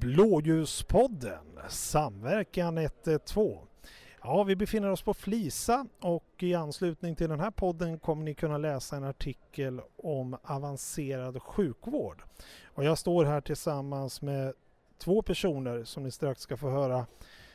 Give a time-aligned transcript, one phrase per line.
[0.00, 3.58] Blåljuspodden, Samverkan 112.
[4.22, 8.34] Ja, vi befinner oss på Flisa och i anslutning till den här podden kommer ni
[8.34, 12.22] kunna läsa en artikel om avancerad sjukvård.
[12.64, 14.54] Och jag står här tillsammans med
[14.98, 17.06] två personer som ni strax ska få höra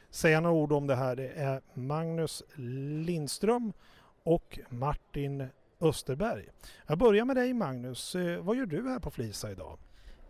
[0.09, 1.16] säga några ord om det här.
[1.16, 2.43] Det är Magnus
[3.05, 3.73] Lindström
[4.23, 5.48] och Martin
[5.80, 6.50] Österberg.
[6.88, 8.16] Jag börjar med dig Magnus.
[8.16, 9.77] Eh, vad gör du här på Flisa idag?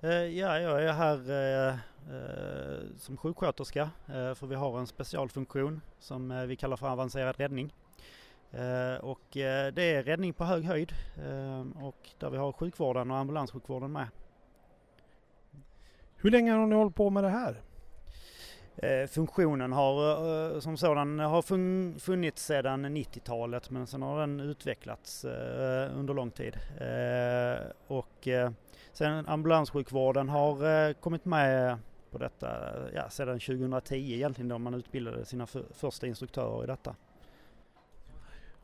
[0.05, 1.73] Eh, ja, jag är här eh,
[2.15, 7.73] eh, som sjuksköterska för vi har en specialfunktion som vi kallar för avancerad räddning.
[9.01, 10.93] Och det är räddning på hög höjd
[11.75, 14.07] och där vi har sjukvården och ambulanssjukvården med.
[16.15, 17.61] Hur länge har ni hållit på med det här?
[19.07, 21.41] Funktionen har som sådan har
[21.99, 25.25] funnits sedan 90-talet men sen har den utvecklats
[25.96, 26.57] under lång tid.
[27.87, 28.27] Och
[28.95, 31.77] Sen ambulanssjukvården har eh, kommit med
[32.11, 32.47] på detta
[32.94, 36.95] ja, sedan 2010 egentligen då man utbildade sina för, första instruktörer i detta.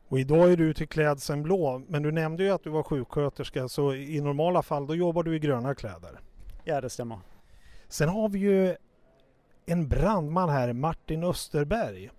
[0.07, 3.67] Och idag är du till klädseln blå, men du nämnde ju att du var sjuksköterska
[3.67, 6.19] så i normala fall då jobbar du i gröna kläder.
[6.63, 7.19] Ja det stämmer.
[7.88, 8.75] Sen har vi ju
[9.66, 12.09] en brandman här, Martin Österberg.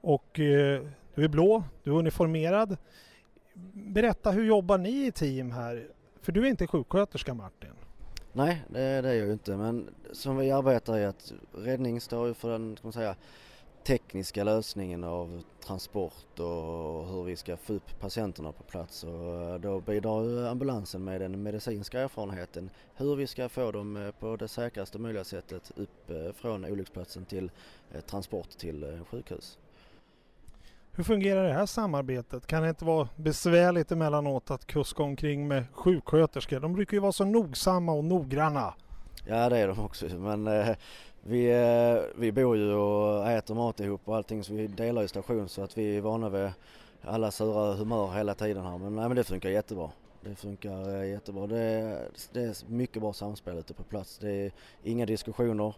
[0.00, 0.82] Och eh,
[1.14, 2.76] du är blå, du är uniformerad.
[3.72, 5.88] Berätta, hur jobbar ni i team här?
[6.22, 7.70] För du är inte sjuksköterska Martin?
[8.32, 9.56] Nej, det, det är jag ju inte.
[9.56, 13.16] Men som vi arbetar i att räddning står ju för den, ska man säga,
[13.84, 19.54] tekniska lösningen av transport och hur vi ska få upp patienterna på plats och eh,
[19.60, 24.48] då bidrar ambulansen med den medicinska erfarenheten hur vi ska få dem eh, på det
[24.48, 27.50] säkraste möjliga sättet upp eh, från olycksplatsen till
[28.06, 29.58] transport till sjukhus.
[30.92, 32.46] Hur fungerar det här samarbetet?
[32.46, 36.60] Kan det inte vara besvärligt emellanåt att kuska omkring med sjuksköterskor?
[36.60, 38.74] De brukar ju vara så nogsamma och noggranna.
[39.26, 40.76] Ja det är de också men eh,
[41.22, 45.08] vi, eh, vi bor ju och äter mat ihop och allting så vi delar ju
[45.08, 46.50] station så att vi är vana vid
[47.02, 49.90] alla sura humör hela tiden här men, nej, men det funkar jättebra.
[50.20, 51.46] Det funkar eh, jättebra.
[51.46, 51.98] Det,
[52.32, 54.18] det är mycket bra samspel ute på plats.
[54.18, 55.74] Det är inga diskussioner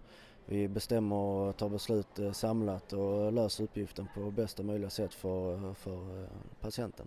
[0.46, 5.74] vi bestämmer och tar beslut eh, samlat och löser uppgiften på bästa möjliga sätt för,
[5.74, 6.28] för eh,
[6.60, 7.06] patienten.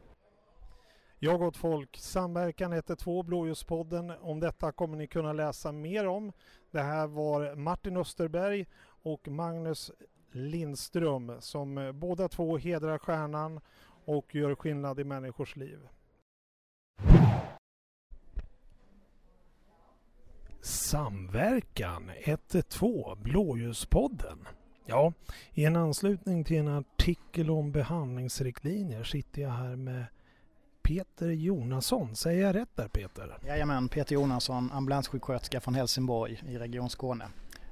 [1.19, 4.13] Jag Gott Folk, Samverkan 112 Blåljuspodden.
[4.21, 6.31] Om detta kommer ni kunna läsa mer om.
[6.71, 8.65] Det här var Martin Österberg
[9.03, 9.91] och Magnus
[10.31, 13.59] Lindström som eh, båda två hedrar stjärnan
[14.05, 15.79] och gör skillnad i människors liv.
[20.65, 24.47] Samverkan 112 Blåljuspodden.
[24.85, 25.13] Ja,
[25.53, 30.05] i en anslutning till en artikel om behandlingsriktlinjer sitter jag här med
[30.81, 32.15] Peter Jonasson.
[32.15, 33.37] Säger jag rätt där Peter?
[33.47, 37.25] Jajamän, Peter Jonasson, ambulanssjuksköterska från Helsingborg i Region Skåne.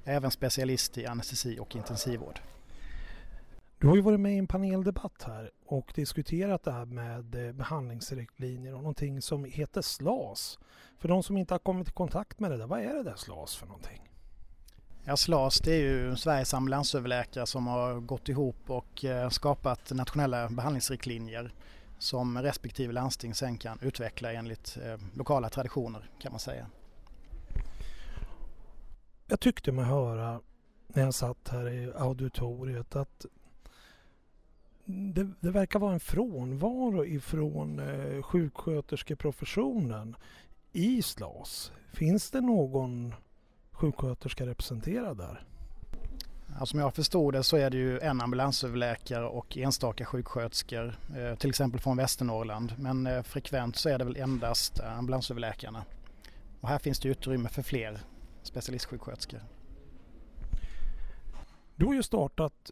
[0.03, 2.39] Även specialist i anestesi och intensivvård.
[3.83, 7.53] Du har ju varit med i en paneldebatt här och diskuterat det här med eh,
[7.53, 10.59] behandlingsriktlinjer och någonting som heter SLAS.
[10.99, 13.15] För de som inte har kommit i kontakt med det där, vad är det där
[13.15, 14.09] SLAS för någonting?
[15.05, 20.49] Ja, SLAS det är ju Sveriges ambulansöverläkare som har gått ihop och eh, skapat nationella
[20.49, 21.53] behandlingsriktlinjer
[21.99, 26.67] som respektive landsting sen kan utveckla enligt eh, lokala traditioner kan man säga.
[29.27, 30.41] Jag tyckte mig höra
[30.87, 33.25] när jag satt här i auditoriet att
[34.85, 40.15] det, det, verkar vara en frånvaro ifrån eh, sjuksköterskeprofessionen
[40.71, 41.71] i SLAS.
[41.93, 43.13] Finns det någon
[43.71, 45.43] sjuksköterska representerad där?
[46.59, 51.35] Ja, som jag förstod det så är det ju en ambulansöverläkare och enstaka sjuksköterskor, eh,
[51.35, 52.73] till exempel från Västernorrland.
[52.77, 55.85] Men eh, frekvent så är det väl endast eh, ambulansöverläkarna.
[56.61, 57.99] Och här finns det utrymme för fler
[58.43, 59.39] specialistsjuksköterskor.
[61.75, 62.71] Du har ju startat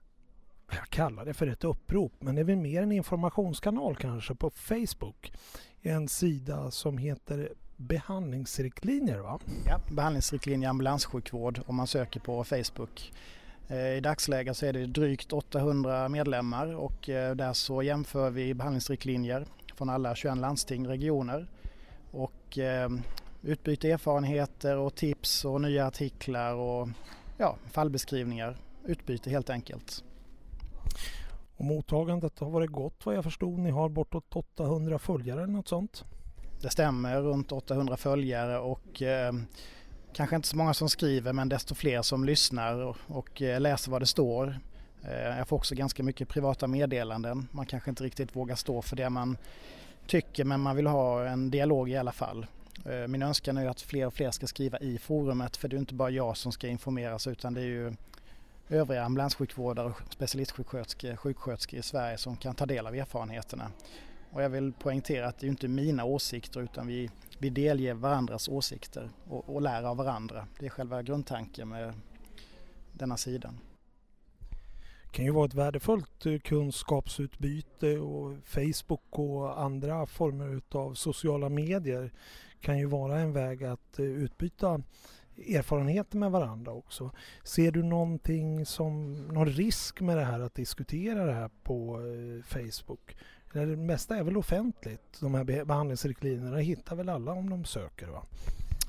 [0.75, 4.49] jag kallar det för ett upprop, men det är väl mer en informationskanal kanske på
[4.49, 5.33] Facebook.
[5.81, 9.39] En sida som heter behandlingsriktlinjer va?
[9.65, 13.11] Ja, behandlingsriktlinjer ambulanssjukvård om man söker på Facebook.
[13.67, 18.53] Eh, I dagsläget så är det drygt 800 medlemmar och eh, där så jämför vi
[18.53, 19.45] behandlingsriktlinjer
[19.75, 21.47] från alla 21 landsting, regioner
[22.11, 22.89] och eh,
[23.41, 26.89] utbyter erfarenheter och tips och nya artiklar och
[27.37, 28.57] ja, fallbeskrivningar.
[28.85, 30.03] Utbyte helt enkelt.
[31.61, 33.59] Och mottagandet har varit gott vad jag förstod.
[33.59, 36.05] Ni har bortåt 800 följare eller något sånt?
[36.61, 39.33] Det stämmer, runt 800 följare och eh,
[40.13, 43.91] kanske inte så många som skriver men desto fler som lyssnar och, och eh, läser
[43.91, 44.59] vad det står.
[45.03, 47.47] Eh, jag får också ganska mycket privata meddelanden.
[47.51, 49.37] Man kanske inte riktigt vågar stå för det man
[50.07, 52.45] tycker men man vill ha en dialog i alla fall.
[52.85, 55.79] Eh, min önskan är att fler och fler ska skriva i forumet för det är
[55.79, 57.93] inte bara jag som ska informeras utan det är ju
[58.71, 63.71] övriga ambulanssjukvårdare och specialistsjuksköterskor sjuksköterskor i Sverige som kan ta del av erfarenheterna.
[64.31, 68.49] Och jag vill poängtera att det är inte mina åsikter utan vi, vi delger varandras
[68.49, 70.47] åsikter och, och lär av varandra.
[70.59, 71.93] Det är själva grundtanken med
[72.91, 73.59] denna sidan.
[75.03, 81.49] Det kan ju vara ett värdefullt eh, kunskapsutbyte och Facebook och andra former av sociala
[81.49, 82.11] medier
[82.61, 84.81] kan ju vara en väg att eh, utbyta
[85.47, 87.11] erfarenheter med varandra också.
[87.43, 92.43] Ser du någonting som någon risk med det här att diskutera det här på eh,
[92.45, 93.15] Facebook?
[93.53, 98.23] Det mesta är väl offentligt, de här behandlingsriktlinjerna hittar väl alla om de söker va?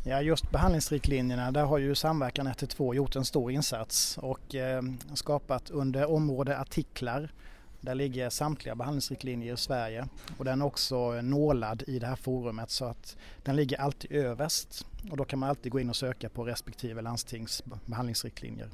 [0.05, 4.83] Ja, just behandlingsriktlinjerna, där har ju Samverkan 112 gjort en stor insats och eh,
[5.15, 7.33] skapat under område artiklar.
[7.81, 10.09] Där ligger samtliga behandlingsriktlinjer i Sverige
[10.39, 14.87] och den är också nålad i det här forumet så att den ligger alltid överst
[15.11, 18.69] och då kan man alltid gå in och söka på respektive landstings behandlingsriktlinjer.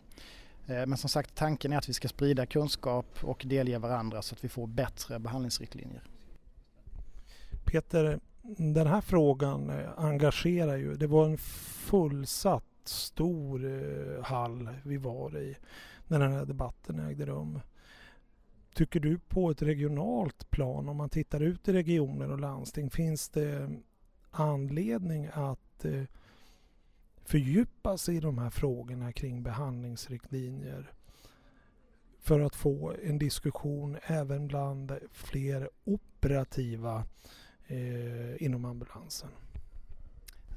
[0.66, 4.34] Eh, men som sagt tanken är att vi ska sprida kunskap och delge varandra så
[4.34, 6.02] att vi får bättre behandlingsriktlinjer.
[7.64, 8.20] Peter,
[8.56, 10.96] den här frågan eh, engagerar ju.
[10.96, 15.56] Det var en fullsatt stor eh, hall vi var i
[16.06, 17.60] när den här debatten ägde rum.
[18.75, 23.28] Tycker du på ett regionalt plan, om man tittar ut i regioner och landsting, finns
[23.28, 23.70] det
[24.30, 26.02] anledning att eh,
[27.25, 30.92] fördjupa sig i de här frågorna kring behandlingsriktlinjer
[32.20, 37.04] för att få en diskussion även bland fler operativa
[37.66, 39.28] eh, inom ambulansen.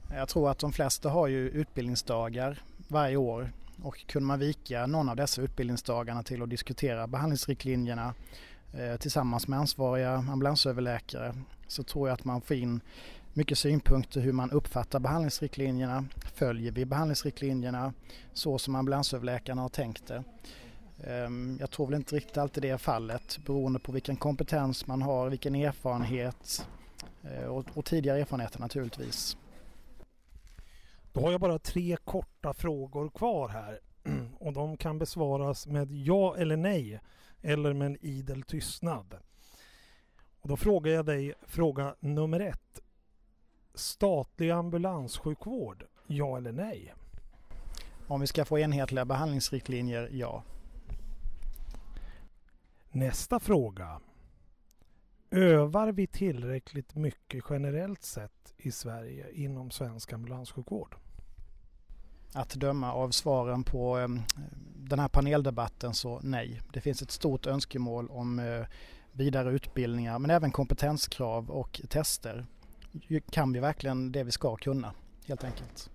[0.09, 3.51] Jag tror att de flesta har ju utbildningsdagar varje år
[3.83, 8.13] och kunde man vika någon av dessa utbildningsdagarna till att diskutera behandlingsriktlinjerna
[8.73, 11.35] Eh, tillsammans med ansvariga ambulansöverläkare
[11.67, 12.81] så tror jag att man får in
[13.33, 16.05] mycket synpunkter hur man uppfattar behandlingsriktlinjerna.
[16.33, 17.93] Följer vi behandlingsriktlinjerna
[18.33, 20.23] så som ambulansöverläkarna har tänkt det?
[21.03, 25.01] Ehm, jag tror väl inte riktigt alltid det är fallet beroende på vilken kompetens man
[25.01, 26.67] har, vilken erfarenhet
[27.23, 29.37] eh, och, och tidigare erfarenheter naturligtvis.
[31.13, 33.79] Då har jag bara tre korta frågor kvar här
[34.39, 37.01] och de kan besvaras med ja eller nej
[37.41, 39.17] eller med en idel tystnad.
[40.41, 42.79] Och då frågar jag dig fråga nummer ett.
[43.73, 46.93] Statlig ambulanssjukvård, ja eller nej?
[48.07, 50.43] Om vi ska få enhetliga behandlingsriktlinjer, ja.
[52.91, 54.01] Nästa fråga.
[55.31, 60.95] Övar vi tillräckligt mycket generellt sett i Sverige inom svensk ambulanssjukvård?
[62.33, 64.19] Att döma av svaren på ehm,
[64.91, 66.61] den här paneldebatten så nej.
[66.73, 68.65] Det finns ett stort önskemål om eh,
[69.11, 72.45] vidare utbildningar men även kompetenskrav och tester.
[73.31, 74.93] Kan vi verkligen det vi ska kunna
[75.27, 75.89] helt enkelt?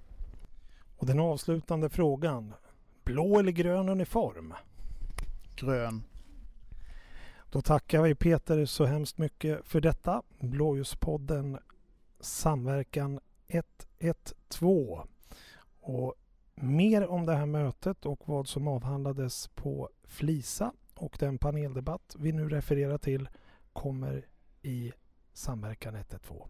[0.96, 2.54] Och den avslutande frågan.
[3.04, 4.54] Blå eller grön uniform?
[5.56, 6.02] Grön.
[7.50, 10.22] Då tackar vi Peter så hemskt mycket för detta.
[10.38, 11.58] Blåljuspodden
[12.20, 13.20] Samverkan
[13.99, 15.08] 112.
[15.81, 16.14] Och
[16.61, 22.32] mer om det här mötet och vad som avhandlades på Flisa och den paneldebatt vi
[22.32, 23.29] nu refererar till
[23.73, 24.26] kommer
[24.62, 24.93] i
[25.32, 26.49] Samverkan 112.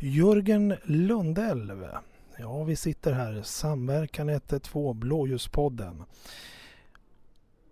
[0.00, 1.86] Jörgen Lundell.
[2.38, 3.42] Ja, vi sitter här.
[3.42, 6.02] Samverkan 112, Blåljuspodden.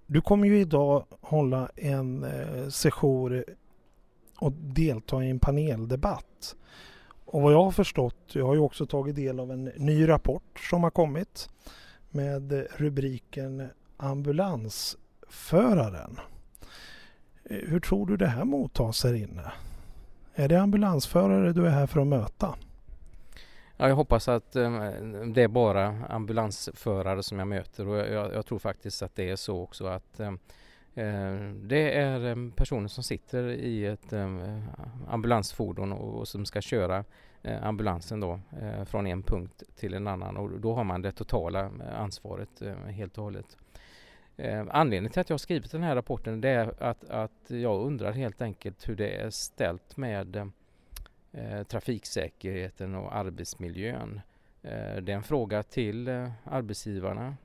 [0.06, 3.44] Du kommer ju idag hålla en eh, session
[4.38, 6.56] och delta i en paneldebatt.
[7.34, 10.60] Och vad jag har förstått, jag har ju också tagit del av en ny rapport
[10.70, 11.48] som har kommit
[12.10, 16.20] med rubriken Ambulansföraren.
[17.44, 19.52] Eh, hur tror du det här mottas här inne?
[20.34, 22.54] Är det ambulansförare du är här för att möta?
[23.76, 28.46] Ja, jag hoppas att um, det är bara ambulansförare som jag möter och jag, jag
[28.46, 30.38] tror faktiskt att det är så också att um,
[30.94, 34.58] Eh, det är eh, personer som sitter i ett eh,
[35.08, 37.04] ambulansfordon och, som ska köra
[37.62, 38.40] ambulansen då
[38.86, 42.48] från en punkt till en annan och då har man det totala ansvaret
[42.88, 43.56] helt och hållet.
[44.70, 48.12] Anledningen till att jag har skrivit den här rapporten det är att, att jag undrar
[48.12, 50.50] helt enkelt hur det är ställt med
[51.68, 54.20] trafiksäkerheten och arbetsmiljön.
[54.62, 54.68] Det
[55.08, 56.08] är en fråga till
[56.44, 57.36] arbetsgivarna,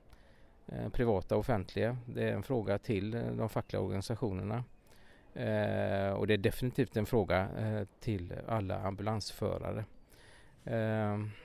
[0.72, 1.96] Eh, privata och offentliga.
[2.06, 4.64] Det är en fråga till eh, de fackliga organisationerna.
[5.34, 7.48] Eh, och det är definitivt en fråga
[8.00, 9.84] till alla ambulansförare.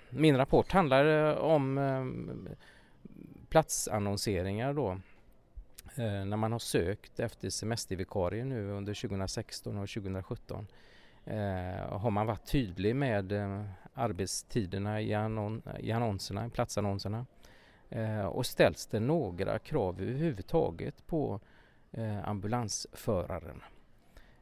[0.09, 1.79] min rapport handlar om
[3.49, 4.97] platsannonseringar då
[5.97, 10.67] Eh, när man har sökt efter semestervikarier nu under 2016 och 2017
[11.25, 11.35] eh,
[11.89, 13.63] har man varit tydlig med eh,
[13.93, 17.25] arbetstiderna i, annon i annonserna, platsannonserna
[17.89, 21.39] eh, och ställs det några krav överhuvudtaget på
[21.91, 23.61] eh, ambulansföraren.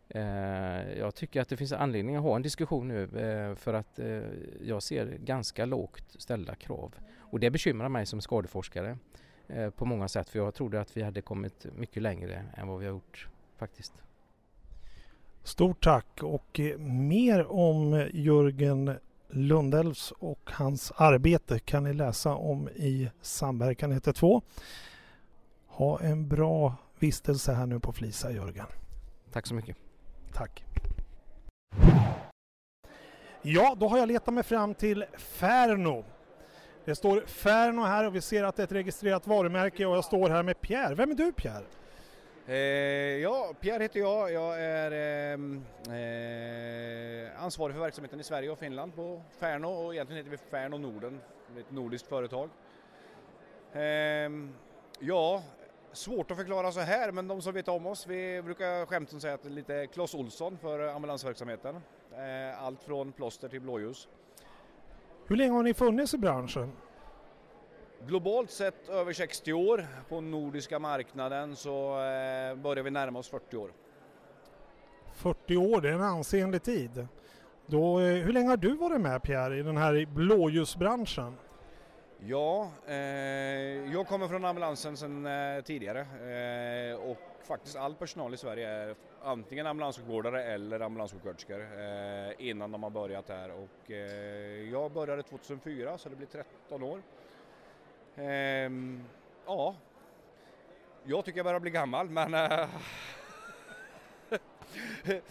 [0.09, 3.99] Eh, jag tycker att det finns anledning att ha en diskussion nu eh, för att
[3.99, 4.21] eh,
[4.61, 8.97] jag ser ganska lågt ställda krav och det bekymrar mig som skadeforskare
[9.47, 12.79] eh, på många sätt för jag trodde att vi hade kommit mycket längre än vad
[12.79, 13.93] vi har gjort faktiskt.
[15.43, 18.97] Stort tack och mer om Jörgen
[19.35, 24.41] Lundelfs och hans arbete kan ni läsa om i Samverkan 112.
[25.67, 28.65] Ha en bra vistelse här nu på Flisa Jörgen.
[29.31, 29.77] Tack så mycket.
[30.33, 30.65] Tack.
[33.41, 36.05] Ja, då har jag letat mig fram till Färno.
[36.85, 40.05] Det står Färno här och vi ser att det är ett registrerat varumärke och jag
[40.05, 40.95] står här med Pierre.
[40.95, 41.65] Vem är du Pierre?
[42.47, 42.55] Eh,
[43.21, 44.31] ja, Pierre heter jag.
[44.31, 44.91] Jag är
[45.33, 50.49] ehm, eh, ansvarig för verksamheten i Sverige och Finland på Färno och egentligen heter vi
[50.51, 51.19] Färno Norden,
[51.59, 52.49] ett nordiskt företag.
[53.73, 53.81] Eh,
[54.99, 55.43] ja,
[55.91, 59.33] svårt att förklara så här men de som vet om oss, vi brukar skämtsamt säga
[59.33, 61.75] att det är lite Clas Olsson för ambulansverksamheten.
[62.11, 64.07] Eh, allt från plåster till blåljus.
[65.27, 66.71] Hur länge har ni funnits i branschen?
[68.07, 69.85] Globalt sett över 60 år.
[70.09, 73.71] På nordiska marknaden så eh, börjar vi närma oss 40 år.
[75.13, 77.07] 40 år, det är en ansenlig tid.
[77.65, 81.37] Då, eh, hur länge har du varit med Pierre i den här blåljusbranschen?
[82.19, 82.95] Ja, eh,
[83.93, 88.95] jag kommer från ambulansen sedan eh, tidigare eh, och faktiskt all personal i Sverige är
[89.23, 93.91] antingen ambulanssjukvårdare eller ambulanssjuksköterskor eh, innan de har börjat här och
[94.71, 97.01] jag började 2004 så det blir 13 år.
[98.15, 99.03] Ehm,
[99.45, 99.75] ja,
[101.03, 102.69] jag tycker jag börjar bli gammal men eh,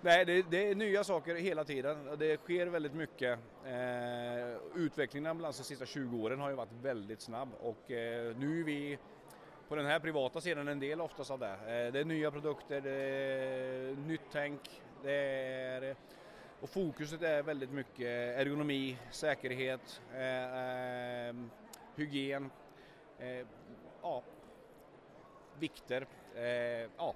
[0.00, 2.08] Nej, det, det, är nya saker hela tiden.
[2.18, 3.38] Det sker väldigt mycket.
[3.66, 8.36] Eh, utvecklingen av ambulansen de sista 20 åren har ju varit väldigt snabb och eh,
[8.36, 8.98] nu är vi
[9.68, 11.52] på den här privata sidan en del oftast av det.
[11.52, 15.96] Eh, det är nya produkter, det är nytt tänk, det är
[16.60, 21.34] och fokuset är väldigt mycket ergonomi, säkerhet, eh, eh,
[21.98, 22.50] hygien,
[23.18, 23.46] eh,
[24.02, 24.22] ja,
[25.58, 26.06] vikter.
[26.36, 27.14] Eh, ja,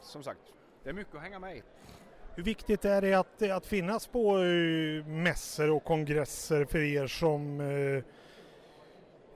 [0.00, 0.40] som sagt,
[0.82, 1.62] det är mycket att hänga med i.
[2.36, 7.60] Hur viktigt är det att, att finnas på uh, mässor och kongresser för er som
[7.60, 8.02] uh,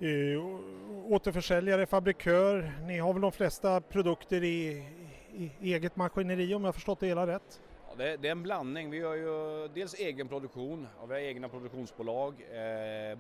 [0.03, 0.61] uh,
[1.07, 2.73] återförsäljare, fabrikör?
[2.87, 4.87] Ni har väl de flesta produkter i,
[5.33, 7.61] i eget maskineri om jag förstått det hela rätt?
[7.89, 8.91] Ja, det, det, är en blandning.
[8.91, 12.35] Vi har ju dels egen produktion och vi har egna produktionsbolag.
[12.51, 13.19] Eh,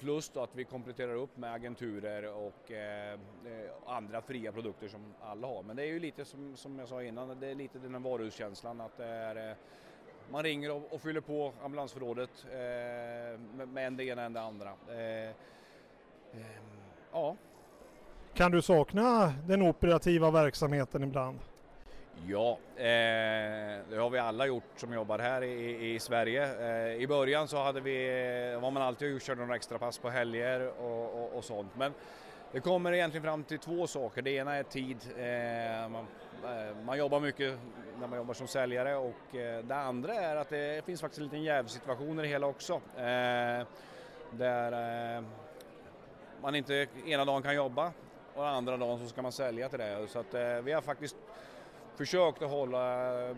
[0.00, 3.18] Plus då att vi kompletterar upp med agenturer och eh, eh,
[3.86, 5.62] andra fria produkter som alla har.
[5.62, 8.00] Men det är ju lite som, som jag sa innan, det är lite den här
[8.00, 9.56] varuhuskänslan att det är, eh,
[10.30, 14.40] man ringer och, och, fyller på ambulansförrådet eh, med, med en det ena än det
[14.40, 14.72] andra.
[14.88, 15.34] Eh, eh,
[17.12, 17.36] ja.
[18.34, 21.38] Kan du sakna den operativa verksamheten ibland?
[22.26, 22.84] Ja, eh,
[23.90, 26.44] det har vi alla gjort som jobbar här i, i Sverige.
[26.44, 30.10] Eh, I början så hade vi, var man alltid och körde några extra pass på
[30.10, 31.76] helger och, och, och, sånt.
[31.76, 31.94] Men
[32.52, 34.22] det kommer egentligen fram till två saker.
[34.22, 34.96] Det ena är tid.
[35.16, 36.06] Eh, man,
[36.44, 37.58] eh, man, jobbar mycket
[38.00, 41.24] när man jobbar som säljare och eh, det andra är att det finns faktiskt en
[41.24, 42.74] liten jävsituation i det hela också.
[42.96, 43.66] Eh,
[44.30, 45.24] där eh,
[46.42, 47.92] man inte ena dagen kan jobba
[48.34, 50.06] och andra dagen så ska man sälja till det.
[50.08, 51.16] Så att eh, vi har faktiskt
[52.00, 53.36] försökt att hålla, eh,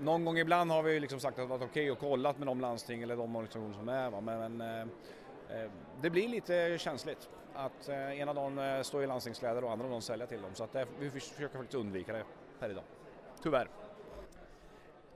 [0.00, 2.46] någon gång ibland har vi liksom sagt att det varit okej okay och kollat med
[2.46, 4.10] de landsting eller de organisationer som är.
[4.10, 4.20] Va?
[4.20, 4.60] Men, men
[5.50, 5.70] eh, eh,
[6.02, 10.42] det blir lite känsligt att ena dagen stå i landstingskläder och andra dagen sälja till
[10.42, 10.50] dem.
[10.54, 12.22] Så att, det, vi försöker faktiskt undvika det
[12.60, 12.84] här idag.
[13.42, 13.68] Tyvärr.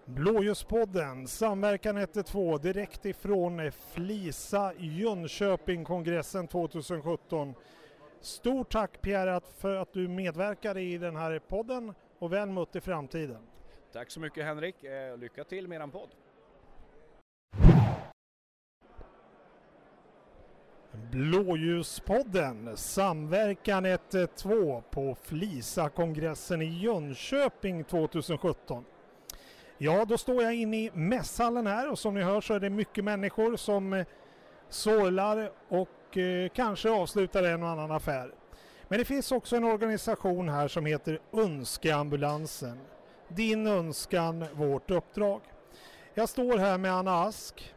[0.05, 7.55] Blåljuspodden, Samverkan 112 direkt ifrån Flisa Jönköping kongressen 2017.
[8.21, 12.81] Stort tack Pierre för att du medverkade i den här podden och väl mött i
[12.81, 13.43] framtiden.
[13.93, 16.09] Tack så mycket Henrik, eh, lycka till med eran podd.
[21.11, 28.85] Blåljuspodden, Samverkan 112 på Flisa-kongressen i Jönköping 2017.
[29.79, 32.71] Ja, då står jag inne i mässhallen här och som ni hör så är det
[32.71, 34.07] mycket människor som eh,
[34.69, 38.35] sorlar och eh, kanske avslutar en och annan affär.
[38.92, 42.80] Men det finns också en organisation här som heter Önskeambulansen.
[43.28, 45.40] Din önskan, vårt uppdrag.
[46.14, 47.75] Jag står här med Anna Ask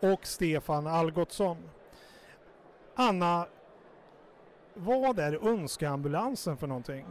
[0.00, 1.70] och Stefan Algotsson.
[2.94, 3.46] Anna,
[4.74, 7.06] vad är Önskeambulansen för någonting?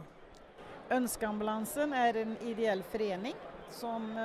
[0.88, 3.34] Önskeambulansen är en ideell förening
[3.70, 4.16] som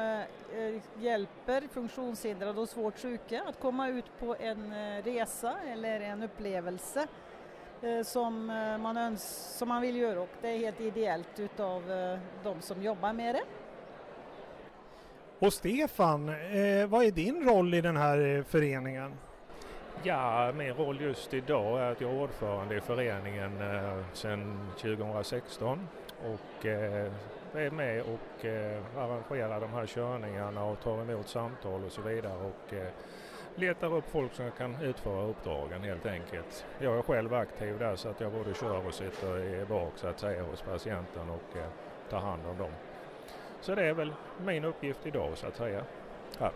[0.58, 6.24] eh, hjälper funktionshindrade och svårt sjuka att komma ut på en eh, resa eller en
[6.24, 7.08] upplevelse eh,
[8.04, 8.46] som
[8.82, 11.84] man, öns som man vill göra och det är helt ideellt utav
[12.44, 13.44] de som jobbar med det.
[15.40, 16.26] Och Stefan,
[16.88, 19.14] vad är din roll i den här föreningen?
[20.04, 25.88] Ja, min roll just idag är att jag är ordförande i föreningen eh, sedan 2016
[26.24, 27.12] och eh,
[27.54, 32.38] är med och eh, arrangerar de här körningarna och tar emot samtal och så vidare
[32.38, 32.88] och eh,
[33.58, 36.66] letar upp folk som kan utföra uppdragen helt enkelt.
[36.80, 40.08] Jag är själv aktiv där så att jag både kör och sitter i bak så
[40.08, 41.70] att säga hos patienten och eh,
[42.10, 42.72] tar hand om dem.
[43.62, 44.14] Så det är väl
[44.46, 45.84] min uppgift idag så att säga.
[46.40, 46.52] Här.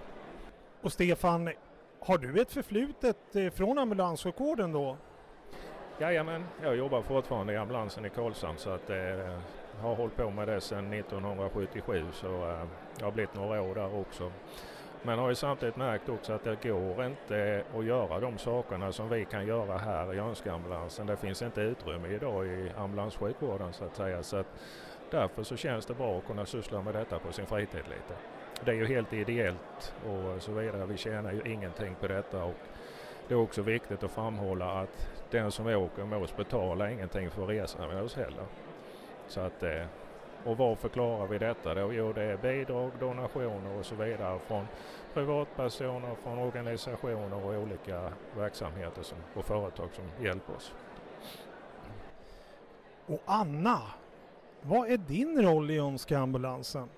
[0.82, 1.50] Och Stefan,
[2.00, 4.98] har du ett förflutet eh, från ambulanssjukvården då?
[6.00, 8.98] Jajamän, jag jobbar fortfarande i ambulansen i Karlshamn så att eh,
[9.82, 12.64] har hållit på med det sedan 1977 så eh,
[13.00, 14.32] jag har blivit några år där också.
[15.04, 19.10] Men har ju samtidigt märkt också att det går inte att göra de sakerna som
[19.10, 21.08] vi kan göra här i önskeambulansen.
[21.08, 24.24] Det finns inte utrymme idag i ambulanssjukvården så att säga.
[24.24, 24.48] Så att
[25.12, 28.14] därför så känns det bra att kunna syssla med detta på sin fritid lite.
[28.66, 30.86] Det är ju helt ideellt och så vidare.
[30.86, 32.56] Vi tjänar ju ingenting på detta och
[33.28, 37.46] det är också viktigt att framhålla att den som åker med oss betalar ingenting för
[37.46, 38.46] resan med oss heller.
[39.28, 39.86] Så att, eh,
[40.46, 41.94] och varför klarar vi detta då?
[41.94, 44.68] Jo, det är bidrag, donationer och så vidare från
[45.14, 50.74] privatpersoner, från organisationer och olika verksamheter som, och företag som hjälper oss.
[53.06, 53.82] Och Anna,
[54.62, 56.90] vad är din roll i Önskeambulansen?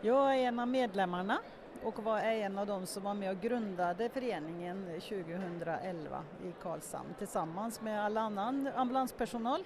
[0.00, 1.38] Jag är en av medlemmarna
[1.82, 7.80] och var en av de som var med och grundade föreningen 2011 i Karlshamn tillsammans
[7.80, 9.64] med all annan ambulanspersonal